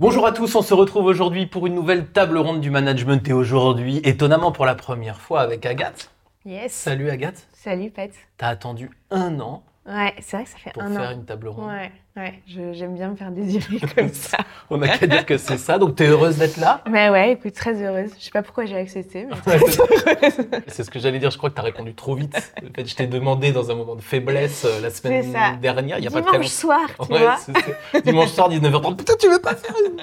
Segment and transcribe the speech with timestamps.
[0.00, 3.34] Bonjour à tous, on se retrouve aujourd'hui pour une nouvelle table ronde du management et
[3.34, 6.10] aujourd'hui, étonnamment pour la première fois avec Agathe.
[6.46, 6.72] Yes.
[6.72, 8.10] Salut Agathe, Salut Pat.
[8.38, 11.12] t'as attendu un an Ouais, c'est vrai que ça fait pour un faire an.
[11.12, 11.66] une table ronde.
[11.68, 14.38] Ouais, ouais, j'aime bien me faire désirer comme ça.
[14.70, 16.82] On n'a qu'à dire que c'est ça, donc t'es heureuse d'être là?
[16.88, 18.10] Mais ouais, écoute, très heureuse.
[18.18, 20.46] Je sais pas pourquoi j'ai accepté, mais c'est- heureuse.
[20.68, 22.36] C'est ce que j'allais dire, je crois que t'as répondu trop vite.
[22.62, 25.56] En fait, je t'ai demandé dans un moment de faiblesse euh, la semaine ça.
[25.60, 27.12] dernière, il y a pas très Dimanche soir, tu.
[27.12, 28.00] Ouais, vois.
[28.04, 28.96] Dimanche soir, 19h30.
[28.96, 30.00] Putain, tu veux pas faire une...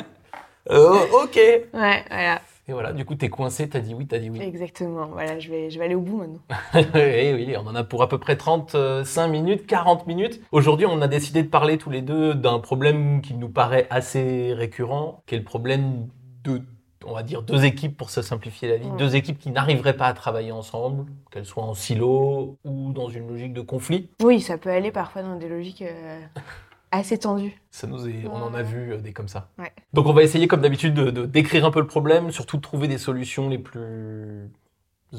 [0.70, 1.36] Euh, ok.
[1.74, 4.42] Ouais, voilà, Et voilà, du coup, t'es coincé, t'as dit oui, t'as dit oui.
[4.42, 5.06] exactement.
[5.08, 6.42] Voilà, je vais, je vais aller au bout maintenant.
[6.74, 6.82] oui,
[7.34, 10.42] oui, on en a pour à peu près 35 minutes, 40 minutes.
[10.52, 14.54] Aujourd'hui, on a décidé de parler tous les deux d'un problème qui nous paraît assez
[14.54, 16.08] récurrent, qui est le problème
[16.44, 16.62] de,
[17.06, 18.90] on va dire, deux équipes pour se simplifier la vie.
[18.98, 23.30] Deux équipes qui n'arriveraient pas à travailler ensemble, qu'elles soient en silo ou dans une
[23.30, 24.10] logique de conflit.
[24.22, 26.20] Oui, ça peut aller parfois dans des logiques euh,
[26.92, 27.60] assez tendues.
[27.72, 29.50] Ça nous est, on en a vu euh, des comme ça.
[29.60, 29.72] Ouais.
[29.94, 32.62] Donc on va essayer comme d'habitude de, de décrire un peu le problème, surtout de
[32.62, 34.50] trouver des solutions les plus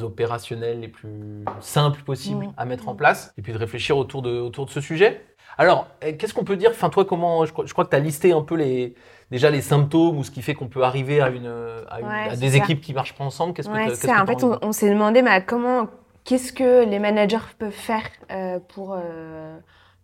[0.01, 4.39] opérationnelles, les plus simples possibles à mettre en place, et puis de réfléchir autour de,
[4.39, 5.25] autour de ce sujet.
[5.57, 6.71] Alors, eh, qu'est-ce qu'on peut dire?
[6.71, 8.95] Enfin, toi, comment Je crois, je crois que tu as listé un peu les,
[9.31, 12.29] déjà les symptômes ou ce qui fait qu'on peut arriver à, une, à, une- Ouais,
[12.29, 12.59] à c'est des ça.
[12.59, 13.55] équipes qui marchent pas ensemble.
[13.55, 15.89] Qu'est-ce que Ouais, c'est que En fait, on, on s'est demandé mais comment,
[16.25, 19.59] qu'est-ce que les managers peuvent faire euh, pour, euh,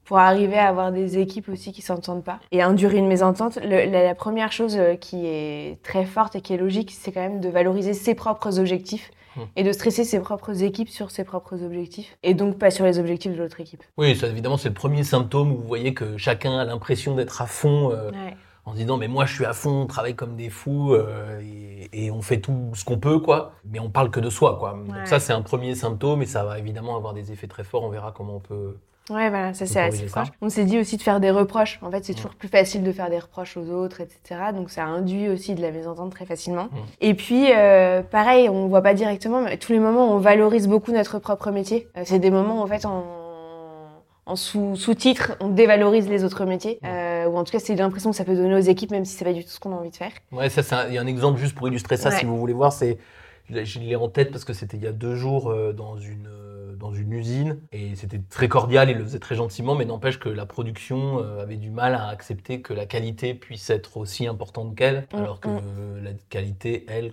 [0.05, 3.59] pour arriver à avoir des équipes aussi qui s'entendent pas et endurer une mésentente.
[3.63, 7.13] Le- la, la première chose euh, qui est très forte et qui est logique, c'est
[7.13, 9.41] quand même de valoriser ses propres objectifs Hmm.
[9.57, 13.01] et de stresser ses propres équipes sur ses propres objectifs et donc pas sur les
[13.01, 13.83] objectifs de l'autre équipe.
[13.97, 17.43] Oui, ça, évidemment, c'est le premier symptôme où vous voyez que chacun a l'impression d'être
[17.43, 17.91] à fond.
[17.91, 18.37] euh, Ouais.
[18.65, 21.41] en se disant mais moi je suis à fond, on travaille comme des fous euh,
[21.43, 24.57] et, et on fait tout ce qu'on peut quoi, mais on parle que de soi
[24.61, 24.79] quoi.
[24.87, 27.83] Donc ça c'est un premier symptôme et ça va évidemment avoir des effets très forts.
[27.83, 28.77] On verra comment on peut.
[29.11, 30.23] Ouais, voilà, ça c'est assez ça.
[30.23, 30.33] proche.
[30.41, 31.79] On s'est dit aussi de faire des reproches.
[31.83, 32.17] En fait, c'est Mm.
[32.17, 34.41] toujours plus facile de faire des reproches aux autres, etc.
[34.55, 36.65] Donc ça induit aussi de la mésentente très facilement.
[36.65, 36.77] Mm.
[37.03, 40.91] Et puis, euh, pareil, on voit pas directement, mais tous les moments, on valorise beaucoup
[40.93, 41.87] notre propre métier.
[41.99, 43.05] Euh, c'est des moments où, en fait, en,
[44.27, 46.79] en sous- sous-titre, on dévalorise les autres métiers.
[46.83, 46.87] Mm.
[46.87, 49.17] Euh, ou en tout cas, c'est l'impression que ça peut donner aux équipes, même si
[49.17, 50.13] c'est pas du tout ce qu'on a envie de faire.
[50.33, 52.19] Ouais ça c'est un, il y a un exemple juste pour illustrer ça Ouais.
[52.20, 52.97] si vous voulez voir c'est
[53.51, 56.27] je l'ai- en tête parce que c'était il y a deux jours euh, dans une
[56.84, 60.28] dans une usine et c'était très cordial, il le faisait très gentiment, mais n'empêche que
[60.28, 64.77] la production euh, avait du mal à accepter que la qualité puisse être aussi importante
[64.77, 66.05] qu'elle, Mm, alors que mm.
[66.05, 67.12] la qualité, elle,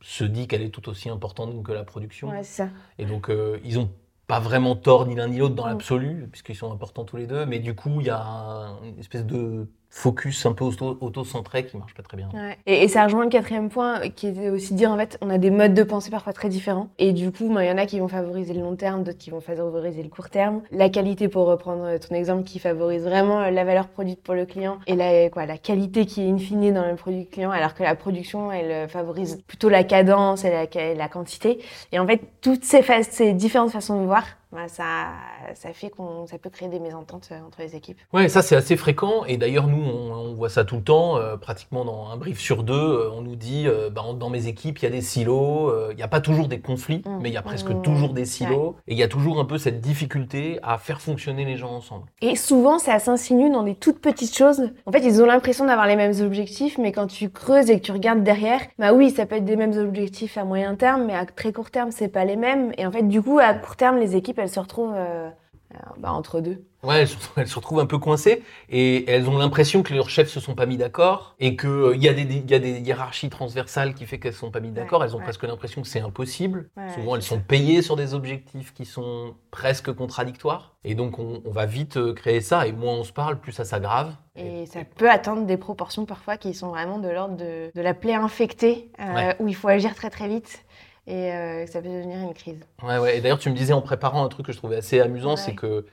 [0.00, 2.28] se dit qu'elle est tout aussi importante que la production.
[2.30, 2.68] Ouais, c'est ça.
[2.98, 3.90] Et donc, euh, ils ont
[4.28, 5.70] pas vraiment tort ni l'un ni l'autre dans Mm.
[5.70, 7.44] l'absolu, puisqu'ils sont importants tous les deux.
[7.44, 11.66] Mais du coup, il y a un- une espèce de focus un peu auto- auto-centré
[11.66, 12.28] qui marche pas très bien.
[12.66, 15.30] Et, ça rejoint le quatrième point, euh, qui était aussi de dire en fait, on
[15.30, 16.88] a des modes de pensée parfois très différents.
[16.98, 19.30] Et du coup, il y en a qui vont favoriser le long terme, d'autres qui
[19.30, 20.62] vont favoriser le court terme.
[20.70, 24.34] La qualité, pour reprendre euh, ton exemple, qui favorise vraiment euh, la valeur produite pour
[24.34, 27.50] le client et la, quoi, la qualité qui est in fine dans le produit client,
[27.50, 31.58] alors que la production, elle favorise plutôt la cadence et la, quantité.
[31.92, 35.08] Et en fait, toutes ces, ces différentes façons de voir, ben, ça,
[35.54, 37.98] ça fait qu'on ça peut créer des mésententes euh, entre les équipes.
[38.12, 39.24] Ouais, ça c'est assez fréquent.
[39.26, 41.16] Et d'ailleurs, nous, on, on voit ça tout le temps.
[41.18, 44.46] euh, pratiquement dans un brief sur deux, euh, on nous dit euh, bah, dans mes
[44.46, 45.68] équipes, il y a des silos.
[45.70, 47.18] euh, Il n'y a pas toujours des conflits, Mm.
[47.22, 47.82] mais il y a presque Mm.
[47.82, 48.76] toujours des silos.
[48.86, 52.06] Et il y a toujours un peu cette difficulté à faire fonctionner les gens ensemble.
[52.22, 54.70] Et souvent, ça s'insinue dans des toutes petites choses.
[54.86, 57.84] En fait, ils ont l'impression d'avoir les mêmes objectifs, mais quand tu creuses et que
[57.84, 61.14] tu regardes derrière, bah oui, ça peut être des mêmes objectifs à moyen terme, mais
[61.14, 62.72] à très court terme, c'est pas les mêmes.
[62.78, 65.28] Et en fait, du coup, à court terme, les équipes, elles se retrouvent euh,
[65.74, 66.64] euh, bah, entre deux.
[66.82, 70.10] Ouais, elles se, elles se retrouvent un peu coincées et elles ont l'impression que leurs
[70.10, 72.58] chefs se sont pas mis d'accord et qu'il il y, a des- il y a
[72.60, 75.00] des hiérarchies transversales qui fait qu'elles se sont pas mis d'accord.
[75.00, 75.24] Ouais, elles ont ouais.
[75.24, 76.70] presque l'impression que c'est impossible.
[76.76, 80.76] Ouais, Souvent, elles sont payées sur des objectifs qui sont presque contradictoires.
[80.84, 83.52] Et donc, on, on va vite euh, créer ça et moins on se parle, plus
[83.52, 84.14] ça s'aggrave.
[84.36, 87.92] Et ça peut atteindre des proportions parfois qui sont vraiment de l'ordre de, de la
[87.92, 90.64] plaie infectée, euh, où il faut agir très très vite.
[91.10, 92.60] Et euh, ça peut devenir une crise.
[92.82, 93.16] Ouais, ouais.
[93.16, 95.36] Et d'ailleurs, tu me disais en préparant un truc que je trouvais assez amusant, Ouais.
[95.36, 95.86] c'est que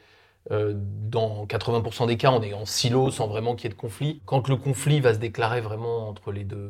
[0.52, 3.80] euh, dans 80% des cas, on est en silo sans vraiment qu'il y ait de
[3.80, 4.22] conflit.
[4.26, 6.70] Quand le conflit va se déclarer vraiment entre les deux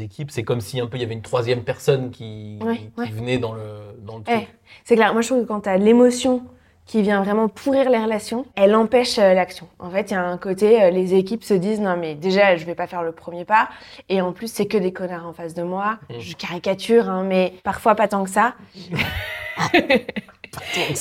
[0.00, 2.90] équipes, c'est comme si un peu il y avait une troisième personne qui, Ouais, qui
[2.98, 3.08] ouais.
[3.10, 3.62] venait dans le,
[4.02, 4.48] dans le Eh, truc.
[4.84, 6.42] C'est clair, moi je trouve que quand tu as l'émotion
[6.86, 9.66] qui vient vraiment pourrir les relations, elle empêche euh, l'action.
[9.78, 12.56] En fait, il y a un côté, euh, les équipes se disent non mais déjà
[12.56, 13.68] je vais pas faire le premier pas,
[14.08, 15.98] et en plus c'est que des connards en face de moi.
[16.10, 16.14] Mm.
[16.20, 18.54] Je caricature, hein, mais parfois pas tant que ça.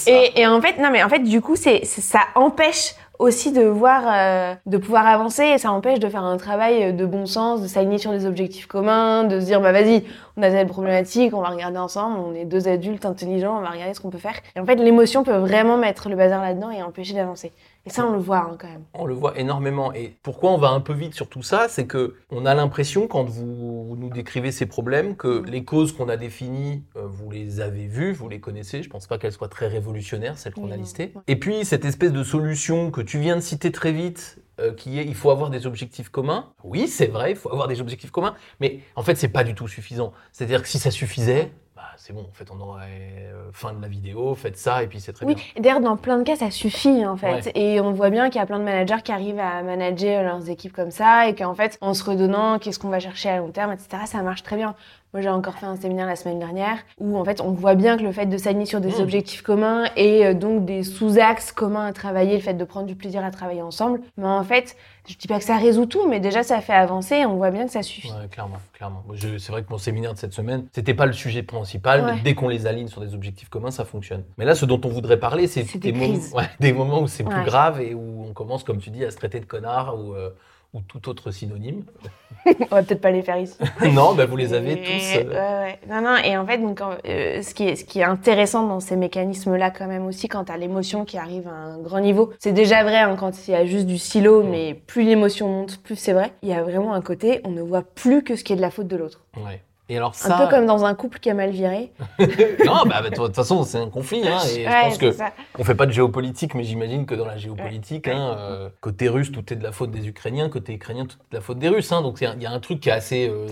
[0.07, 3.63] Et, et en fait, non mais en fait du coup c'est- ça empêche aussi de
[3.63, 7.67] voir, euh, de pouvoir avancer ça empêche de faire un travail de bon sens, de
[7.67, 10.03] s'aligner sur des objectifs communs, de se dire bah vas-y,
[10.37, 13.69] on a telle problématique, on va regarder ensemble, on est deux adultes intelligents, on va
[13.69, 14.35] regarder ce qu'on peut faire.
[14.55, 17.51] Et en fait, l'émotion peut vraiment mettre le bazar là-dedans et empêcher d'avancer.
[17.85, 18.85] Et ça, on le voit hein, quand même.
[18.93, 19.93] On le voit énormément.
[19.93, 23.07] Et pourquoi on va un peu vite sur tout ça C'est que on a l'impression,
[23.07, 27.59] quand vous nous décrivez ces problèmes, que les causes qu'on a définies, euh, vous les
[27.59, 28.83] avez vues, vous les connaissez.
[28.83, 31.11] Je pense pas qu'elles soient très révolutionnaires, celles qu'on Oui, a listées.
[31.13, 31.21] Ouais.
[31.27, 34.99] Et puis, cette espèce de solution que tu viens de citer très vite, euh, qui
[34.99, 36.53] est il faut avoir des objectifs communs.
[36.63, 38.35] Oui, c'est vrai, il faut avoir des objectifs communs.
[38.61, 40.13] Mais en fait, c'est pas du tout suffisant.
[40.31, 41.51] C'est-à-dire que si ça suffisait,
[41.83, 44.87] bah, c'est bon, en fait, on aurait euh, fin de la vidéo, faites ça, et
[44.87, 45.43] puis c'est très Oui, bien.
[45.61, 47.45] d'ailleurs, dans plein de cas, ça suffit en fait.
[47.47, 47.51] Ouais.
[47.55, 50.49] Et on voit bien qu'il y a plein de managers qui arrivent à manager leurs
[50.49, 53.51] équipes comme ça et qu'en fait, en se redonnant qu'est-ce qu'on va chercher à long
[53.51, 54.75] terme, etc., ça marche très bien.
[55.13, 57.97] Moi, j'ai encore fait un séminaire la semaine dernière où en fait, on voit bien
[57.97, 59.01] que le fait de s'aligner sur des Mmh.
[59.01, 62.95] objectifs communs et euh, donc des sous-axes communs à travailler, le fait de prendre du
[62.95, 64.75] plaisir à travailler ensemble, mais en fait,
[65.07, 67.51] je dis pas que ça résout tout, mais déjà, ça fait avancer et on voit
[67.51, 68.09] bien que ça suffit.
[68.09, 69.03] Ouais, clairement, clairement.
[69.37, 72.13] C'est vrai que mon séminaire de cette semaine, c'était pas le sujet principal, Ouais.
[72.15, 74.23] mais dès qu'on les aligne sur des objectifs communs, ça fonctionne.
[74.39, 77.07] Mais là, ce dont on voudrait parler, c'est des, des moments- ouais, des moments où
[77.07, 79.95] c'est plus grave et où on commence, comme tu dis, à se traiter de connard
[79.99, 80.31] ou, euh,
[80.73, 81.83] ou tout autre synonyme.
[82.45, 83.55] on va peut-être pas les faire ici.
[83.93, 85.17] non, bah, vous les avez Et- tous.
[85.17, 85.79] euh, ouais, ouais.
[85.87, 88.79] Non, non, et en fait, donc, euh, ce, qui est, ce qui est intéressant dans
[88.79, 92.33] ces mécanismes-là, quand même aussi, quand tu as l'émotion qui arrive à un grand niveau,
[92.39, 94.49] c'est déjà vrai hein, quand il y a juste du silo, Mm.
[94.49, 96.33] mais plus l'émotion monte, plus c'est vrai.
[96.41, 98.61] Il y a vraiment un côté, on ne voit plus que ce qui est de
[98.61, 99.21] la faute de l'autre.
[99.37, 99.61] ouais.
[99.93, 101.91] Et alors Un peu comme dans un couple qui a mal viré.
[102.65, 105.11] non, bah, bah, de toute façon, c'est un conflit, hein, et Ouais, je pense que
[105.11, 105.31] ça.
[105.59, 109.31] on fait pas de géopolitique, mais j'imagine que dans la géopolitique, hein, euh, côté russe,
[109.31, 111.69] tout est de la faute des Ukrainiens, côté ukrainien, tout est de la faute des
[111.69, 111.91] Russes.
[111.91, 112.01] hein.
[112.01, 113.29] donc il y a un truc qui est assez.
[113.29, 113.45] euh,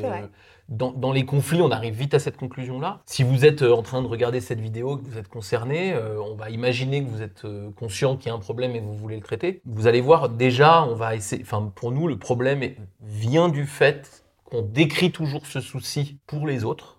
[0.70, 3.02] dans, dans les conflits, on arrive vite à cette conclusion-là.
[3.06, 6.16] Si vous êtes euh, en train de regarder cette vidéo, que vous êtes concerné, euh,
[6.22, 7.44] on va imaginer que vous êtes
[7.76, 9.62] conscient qu'il y a un problème et que vous voulez le traiter.
[9.66, 11.42] Vous allez voir, déjà, on va essayer.
[11.44, 12.64] Enfin, pour nous, le problème
[13.02, 14.21] vient du fait
[14.52, 16.98] qu'on décrit toujours ce souci pour les autres,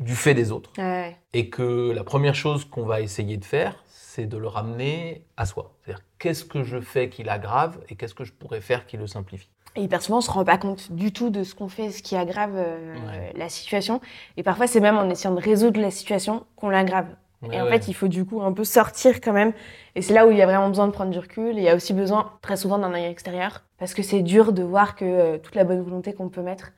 [0.00, 1.16] du fait des autres Ouais.
[1.32, 5.44] et que la première chose qu'on va essayer de faire, c'est de le ramener à
[5.46, 5.74] soi.
[5.84, 9.06] C'est-à-dire, qu'est-ce que je fais qui l'aggrave et qu'est-ce que je pourrais faire qui le
[9.06, 9.50] simplifie?
[9.74, 12.02] Et hyper souvent, on se rend pas compte du tout de ce qu'on fait, ce
[12.02, 13.32] qui aggrave euh, Ouais.
[13.36, 14.00] la situation.
[14.38, 17.08] Et parfois, c'est même en essayant de résoudre la situation qu'on l'aggrave.
[17.52, 17.72] Et en ouais.
[17.78, 19.52] fait, il faut du coup un peu sortir quand même.
[19.94, 21.58] Et c'est là où il y a vraiment besoin de prendre du recul.
[21.58, 23.62] Et il y a aussi besoin, très souvent, d'un œil extérieur.
[23.78, 26.72] Parce que c'est dur de voir que euh, toute la bonne volonté qu'on peut mettre,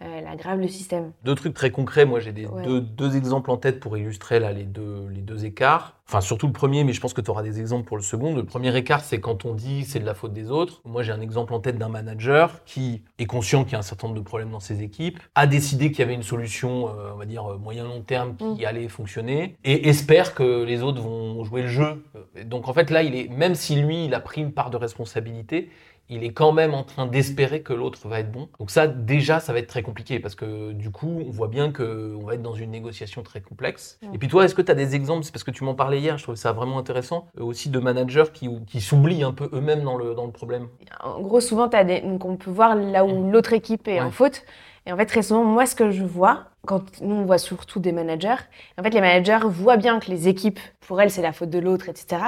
[0.00, 1.10] euh, elle aggrave le système.
[1.24, 2.06] Deux trucs très concrets.
[2.06, 2.62] Moi, j'ai des Ouais.
[2.62, 5.96] deux, deux exemples en tête pour illustrer là, les, deux, les deux écarts.
[6.06, 8.34] Enfin, surtout le premier, mais je pense que tu auras des exemples pour le second.
[8.34, 10.80] Le premier écart, c'est quand on dit que c'est de la faute des autres.
[10.86, 13.82] Moi, j'ai un exemple en tête d'un manager qui est conscient qu'il y a un
[13.82, 17.10] certain nombre de problèmes dans ses équipes, a décidé qu'il y avait une solution, euh,
[17.12, 18.66] on va dire, moyen-long terme qui Mm.
[18.66, 22.04] allait fonctionner, et espère que les autres vont jouer le jeu.
[22.46, 24.76] Donc, en fait, là, il est, même si lui, il a pris une part de
[24.78, 25.68] responsabilité,
[26.10, 28.48] il est quand même en train d'espérer que l'autre va être bon.
[28.58, 31.72] Donc ça, déjà, ça va être très compliqué parce que du coup, on voit bien
[31.72, 33.98] qu'on va être dans une négociation très complexe.
[34.14, 35.24] Et puis toi, est-ce que tu as des exemples?
[35.24, 37.78] C'est parce que tu m'en parlais hier, je trouvais ça vraiment intéressant, euh, aussi de
[37.78, 40.68] managers qui, qui s'oublient un peu eux-mêmes dans le, dans le problème.
[41.02, 42.00] En gros, souvent, des...
[42.00, 44.00] Donc, on peut voir là où l'autre équipe est Ouais.
[44.00, 44.44] en faute.
[44.88, 47.78] Et en fait, très souvent, moi, ce que je vois, quand nous, on voit surtout
[47.78, 48.34] des managers,
[48.78, 51.58] en fait, les managers voient bien que les équipes, pour elles, c'est la faute de
[51.58, 52.22] l'autre, etc.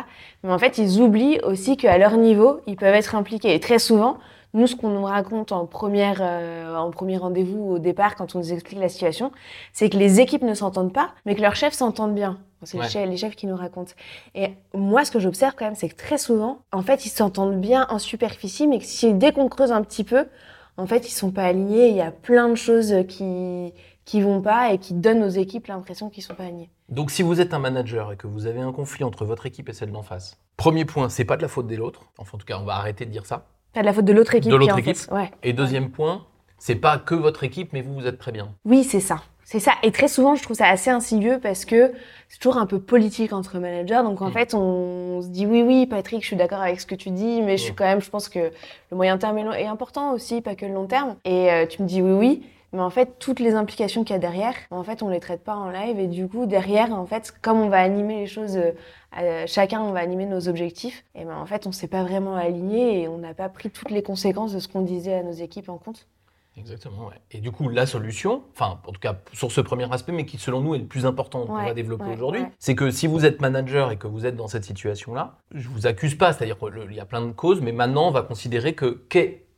[0.45, 3.55] Mais en fait, ils oublient aussi qu'à leur niveau, ils peuvent être impliqués.
[3.55, 4.19] Et très souvent,
[4.53, 8.39] nous, ce qu'on nous raconte en, première, euh, en premier rendez-vous au départ, quand on
[8.41, 9.33] nous explique la situation,
[9.73, 12.39] c'est que les équipes ne s'entendent pas, mais que leurs chefs s'entendent bien.
[12.65, 13.93] C'est les chefs- les chefs qui nous racontent.
[14.35, 17.59] Et moi, ce que j'observe quand même, c'est que très souvent, en fait, ils s'entendent
[17.59, 20.27] bien en superficie, mais que si, dès qu'on creuse un petit peu,
[20.77, 21.89] en fait, ils sont pas alignés.
[21.89, 23.73] Il y a plein de choses qui
[24.07, 26.69] qui vont pas et qui donnent aux équipes l'impression qu'ils sont pas alignés.
[26.89, 29.69] Donc si vous êtes un manager et que vous avez un conflit entre votre équipe
[29.69, 32.01] et celle d'en face, premier point, c'est pas de la faute de l'autre.
[32.19, 33.47] Enfin, en tout cas, on va arrêter de dire ça.
[33.73, 34.51] Pas de la faute de l'autre équipe.
[34.51, 34.97] De l'autre en équipe.
[34.97, 35.31] fait- Ouais.
[35.45, 36.25] Et deuxième point,
[36.59, 38.49] c'est pas que votre équipe, mais vous, vous êtes très bien.
[38.65, 39.23] Oui, c'est ça.
[39.53, 39.73] C'est ça.
[39.83, 41.91] Et très souvent, je trouve ça assez insidieux parce que
[42.29, 44.03] c'est toujours un peu politique entre managers.
[44.05, 44.33] Donc, en Mm.
[44.33, 47.43] fait, on se dit oui, oui, Patrick, je suis d'accord avec ce que tu dis,
[47.43, 47.77] mais je suis Mm.
[47.77, 50.87] quand même, je pense que le moyen terme est, important aussi, pas que le long
[50.87, 51.17] terme.
[51.25, 52.43] Et euh, tu me dis oui, oui.
[52.73, 55.43] Mais en fait, toutes les implications qu'il y a derrière, en fait, on les traite
[55.43, 55.99] pas en live.
[55.99, 58.71] Et du coup, derrière, en fait, comme on va animer les choses, euh,
[59.21, 62.37] euh, chacun, on va animer nos objectifs, et ben en fait, on s'est pas vraiment
[62.37, 65.33] aligné et on n'a pas pris toutes les conséquences de ce qu'on disait à nos
[65.33, 66.07] équipes en compte.
[66.57, 67.21] Exactement, ouais.
[67.31, 70.37] Et du coup, la solution, enfin, en tout cas, sur ce premier aspect, mais qui
[70.37, 73.07] selon nous est le plus important qu'on Ouais, va développer ouais, aujourd'hui, c'est que si
[73.07, 76.59] vous êtes manager et que vous êtes dans cette situation-là, je vous accuse pas, c'est-à-dire
[76.59, 79.03] qu'il y a plein de causes, mais maintenant, on va considérer que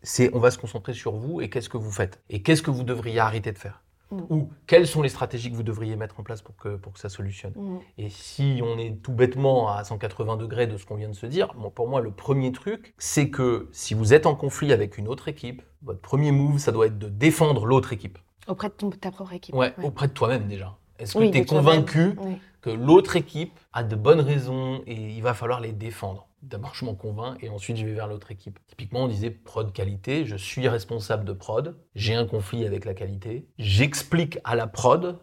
[0.03, 2.71] c'est, on va se concentrer sur vous et qu'est-ce que vous faites et qu'est-ce que
[2.71, 3.83] vous devriez arrêter de faire.
[4.11, 4.21] Mm.
[4.31, 6.99] Ou quelles sont les stratégies que vous devriez mettre en place pour que, pour que
[6.99, 7.53] ça solutionne.
[7.57, 7.79] Mm.
[7.99, 11.27] Et si on est tout bêtement à 180 degrés de ce qu'on vient de se
[11.27, 14.99] dire, bon, pour moi, le premier truc, c'est que si vous êtes en conflit avec
[14.99, 18.19] une autre équipe, votre premier move, ça doit être de défendre l'autre équipe.
[18.49, 19.55] Auprès de ton- ta propre équipe.
[19.55, 19.85] Ouais, Ouais.
[19.85, 20.77] auprès de toi-même déjà.
[20.99, 22.37] Est-ce que Oui, tu es convaincu Oui.
[22.61, 26.29] que l'autre équipe a de bonnes raisons et il va falloir les défendre?
[26.43, 28.59] D'abord, je m'en convainc et ensuite, je vais vers l'autre équipe.
[28.67, 32.95] Typiquement, on disait prod qualité, je suis responsable de prod, j'ai un conflit avec la
[32.95, 35.19] qualité, j'explique à la prod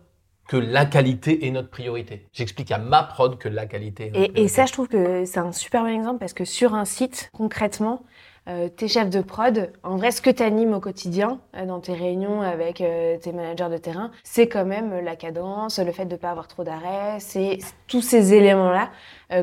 [0.48, 2.25] que la qualité est notre priorité.
[2.34, 4.42] J'explique à ma prod que la qualité est notre Et, priorité.
[4.44, 7.30] et ça, je trouve que c'est un super bon exemple parce que sur un site,
[7.34, 8.04] concrètement,
[8.50, 11.79] euh, tes chefs de prod, en vrai, ce que tu animes au quotidien euh, dans
[11.79, 16.06] tes réunions avec euh, tes managers de terrain, c'est quand même la cadence, le fait
[16.06, 18.89] de ne pas avoir trop d'arrêts, c'est tous ces éléments-là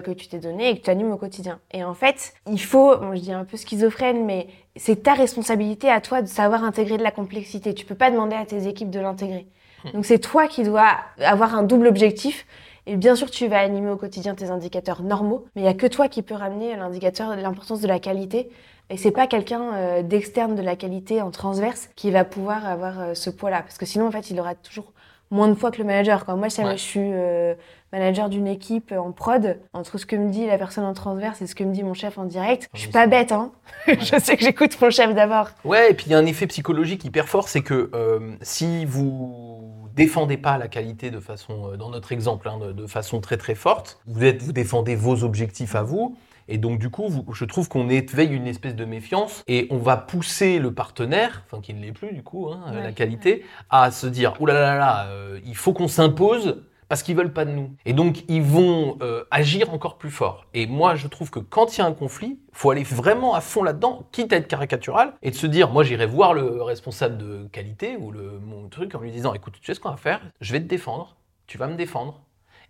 [0.00, 1.60] que tu t'es donné et que tu animes au quotidien.
[1.70, 5.88] Et en fait, il faut, bon, je dis un peu schizophrène, mais c'est ta responsabilité
[5.88, 7.72] à toi de savoir intégrer de la complexité.
[7.72, 9.46] Tu peux pas demander à tes équipes de l'intégrer.
[9.94, 12.46] Donc c'est toi qui dois avoir un double objectif.
[12.86, 15.74] Et bien sûr, tu vas animer au quotidien tes indicateurs normaux, mais il y a
[15.74, 18.48] que toi qui peux ramener l'indicateur de l'importance de la qualité.
[18.88, 23.00] Et c'est pas quelqu'un euh, d'externe de la qualité en transverse qui va pouvoir avoir
[23.00, 24.92] euh, ce poids-là, parce que sinon, en fait, il aura toujours
[25.32, 26.24] moins de poids que le manager.
[26.24, 26.76] Quand moi, je, sais, Ouais.
[26.76, 27.54] je suis euh,
[27.92, 31.48] manager d'une équipe en prod, entre ce que me dit la personne en transverse et
[31.48, 33.50] ce que me dit mon chef en direct, je suis pas bête, hein.
[33.88, 35.48] je sais que j'écoute mon chef d'abord.
[35.64, 38.84] Ouais, et puis il y a un effet psychologique hyper fort, c'est que euh, si
[38.84, 43.36] vous défendez pas la qualité de façon, dans notre exemple, hein, de, de façon très
[43.36, 46.16] très forte, vous, êtes, vous défendez vos objectifs à vous,
[46.48, 49.96] et donc du coup, je trouve qu'on éveille une espèce de méfiance, et on va
[49.96, 52.82] pousser le partenaire, enfin qui ne l'est plus du coup, hein, Ouais.
[52.82, 57.02] la qualité, à se dire, oulala, là là là, euh, il faut qu'on s'impose parce
[57.02, 57.72] qu'ils veulent pas de nous.
[57.84, 60.46] Et donc, ils vont euh, agir encore plus fort.
[60.54, 63.40] Et moi, je trouve que quand il y a un conflit, faut aller vraiment à
[63.40, 67.18] fond là-dedans, quitte à être caricatural, et de se dire, moi, j'irai voir le responsable
[67.18, 69.96] de qualité ou le mon truc en lui disant, écoute, tu sais ce qu'on va
[69.96, 70.20] faire?
[70.40, 71.16] Je vais te défendre,
[71.48, 72.20] tu vas me défendre,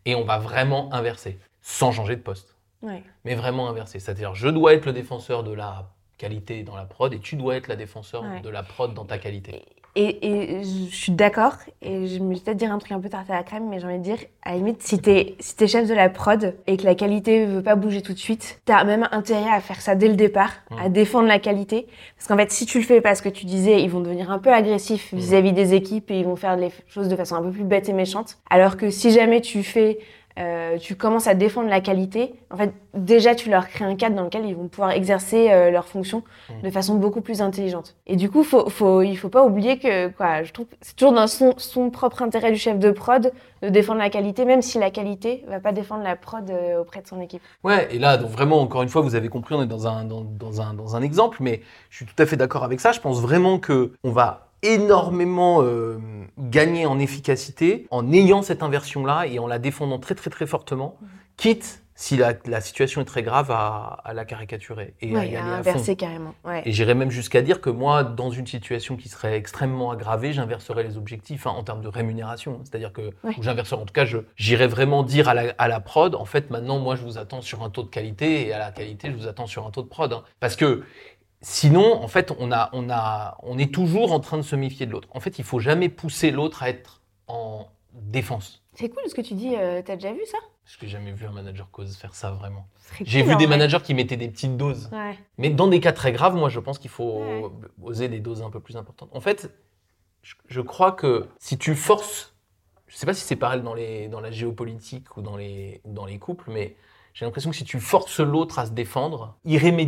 [0.07, 2.56] et on va vraiment inverser, sans changer de poste.
[2.83, 3.03] Ouais.
[3.25, 3.99] Mais vraiment inverser.
[3.99, 5.87] C'est-à-dire, je dois être le défenseur de la
[6.19, 8.41] qualité dans la prod, et tu dois être la défenseur Ouais.
[8.41, 9.63] de la prod dans ta qualité.
[9.99, 13.09] Et, et je suis d'accord, et je me vais peut-être dire un truc un peu
[13.09, 15.57] tarte à la crème, mais j'ai envie de dire, à la limite, si t'es si
[15.57, 18.61] t'es chef de la prod et que la qualité veut pas bouger tout de suite,
[18.67, 20.77] t'as même intérêt à faire ça dès le départ, Mm.
[20.85, 21.87] à défendre la qualité.
[22.19, 24.31] Parce qu'en fait, si tu le fais pas, ce que tu disais, ils vont devenir
[24.31, 25.17] un peu agressifs Mm.
[25.17, 27.89] vis-à-vis des équipes et ils vont faire les choses de façon un peu plus bête
[27.89, 28.37] et méchante.
[28.51, 29.99] Alors que si jamais tu fais
[30.39, 34.17] euh, tu commences à défendre la qualité, en fait, déjà, tu leur crées un cadre
[34.17, 36.63] dans lequel ils vont pouvoir exercer euh, leurs fonctions Mm.
[36.65, 37.97] de façon beaucoup plus intelligente.
[38.07, 40.95] Et du coup, faut, faut, il faut pas oublier que, quoi, je trouve que c'est
[40.95, 44.63] toujours dans son, son propre intérêt du chef de prod de défendre la qualité, même
[44.63, 47.43] si la qualité va pas défendre la prod euh, auprès de son équipe.
[47.65, 50.05] Ouais, et là, donc vraiment, encore une fois, vous avez compris, on est dans un,
[50.05, 52.93] dans, dans un, dans un exemple, mais je suis tout à fait d'accord avec ça.
[52.93, 55.99] Je pense vraiment que on va énormément euh,
[56.39, 60.97] gagner en efficacité en ayant cette inversion-là et en la défendant très très très fortement,
[61.37, 65.35] quitte, si la, la situation est très grave, à, à la caricaturer et à y
[65.35, 65.71] à aller à fond.
[65.71, 66.35] inverser carrément.
[66.45, 66.61] Ouais.
[66.67, 70.83] Et j'irais même jusqu'à dire que moi, dans une situation qui serait extrêmement aggravée, j'inverserais
[70.83, 72.61] les objectifs hein, en termes de rémunération.
[72.65, 73.35] C'est-à-dire que Ouais.
[73.39, 74.05] ou j'inverserais, en tout cas,
[74.37, 77.41] j'irais vraiment dire à la, à la prod, en fait, maintenant, moi, je vous attends
[77.41, 79.83] sur un taux de qualité et à la qualité, je vous attends sur un taux
[79.83, 80.13] de prod.
[80.13, 80.23] hein.
[80.39, 80.83] Parce que
[81.43, 84.87] sinon, en fait, on, a, on, a, on est toujours en train de se méfier
[84.87, 85.09] de l'autre.
[85.13, 88.63] En fait, il faut jamais pousser l'autre à être en défense.
[88.75, 89.55] C'est cool ce que tu dis.
[89.57, 90.39] euh, T'as déjà vu ça?
[90.65, 92.67] Parce que j'ai jamais vu un manager cause faire ça vraiment.
[93.03, 93.57] J'ai cool, vu des vrai.
[93.57, 94.91] managers qui mettaient des petites doses.
[94.93, 95.17] Ouais.
[95.39, 97.45] Mais dans des cas très graves, moi, je pense qu'il faut Ouais.
[97.83, 99.11] oser des doses un peu plus importantes.
[99.13, 99.51] En fait,
[100.23, 102.35] je, je crois que si tu forces,
[102.89, 105.93] je sais pas si c'est pareil dans, les, dans la géopolitique ou dans les, ou
[105.93, 106.77] dans les couples, mais
[107.17, 109.39] j'ai l'impression que si tu forces l'autre à se défendre,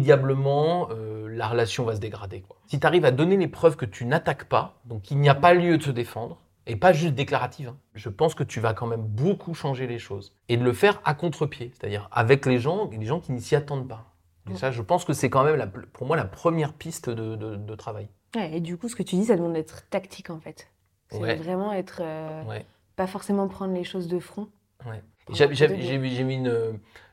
[0.03, 2.41] irrémédiablement, euh, la relation va se dégrader.
[2.41, 2.57] Quoi.
[2.69, 5.35] Si tu arrives à donner les preuves que tu n'attaques pas, donc il n'y a
[5.35, 8.73] pas lieu de se défendre, et pas juste déclarative, hein, je pense que tu vas
[8.73, 10.35] quand même beaucoup changer les choses.
[10.49, 13.57] Et de le faire à contre-pied, c'est-à-dire avec les gens, les gens qui ne s'y
[13.57, 14.05] attendent pas.
[14.51, 17.37] Et ça, je pense que c'est quand même, la- pour moi, la première piste de,
[17.37, 18.09] de- de travail.
[18.35, 20.69] Ouais, Et du coup, ce que tu dis, ça demande d'être tactique en fait.
[21.11, 21.35] C'est Ouais.
[21.37, 22.01] vraiment être.
[22.03, 22.65] euh, Ouais.
[22.97, 24.49] Pas forcément prendre les choses de front.
[24.87, 25.03] Ouais.
[25.33, 26.09] J'ai vu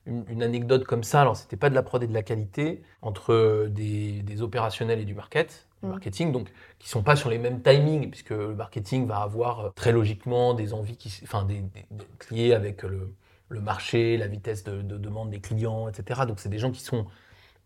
[0.07, 3.67] une, anecdote comme ça, alors c'était pas de la prod et de la qualité, entre
[3.69, 5.91] des, des opérationnels et du market, du Mhm.
[5.91, 9.69] marketing, donc qui sont pas sur les mêmes timings, puisque le marketing va avoir euh,
[9.75, 13.13] très logiquement des envies qui, enfin, des, des- des- liées avec le,
[13.49, 16.25] le marché, la vitesse de, de demande des clients, etc.
[16.25, 17.05] Donc c'est des gens qui sont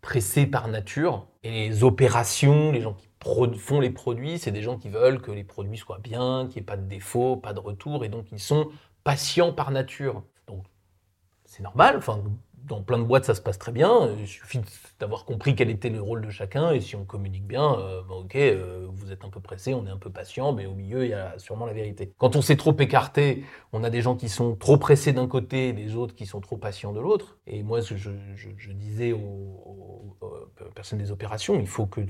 [0.02, 3.08] pressés par nature, et les opérations, les gens qui
[3.58, 6.62] font les produits, c'est des gens qui veulent que les produits soient bien, qu'il n'y
[6.62, 8.70] ait pas de défauts, pas de retours, et donc ils sont
[9.04, 10.24] patients par nature.
[11.60, 12.22] C'est normal, enfin,
[12.70, 14.60] dans plein de boîtes ça se passe très bien, il suffit
[15.00, 18.20] d'avoir compris quel était le rôle de chacun, et si on communique bien, euh, bon,
[18.20, 21.04] ok, euh, vous êtes un peu pressé, on est un peu patient, mais au milieu
[21.04, 22.12] il y a sûrement la vérité.
[22.18, 25.72] Quand on s'est trop écarté, on a des gens qui sont trop pressés d'un côté,
[25.72, 30.16] des autres qui sont trop patients de l'autre, et moi je, je- je- disais aux,
[30.74, 32.00] personnes des opérations, il faut, que,